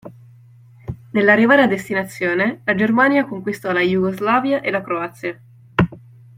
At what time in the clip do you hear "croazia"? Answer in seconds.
4.81-5.39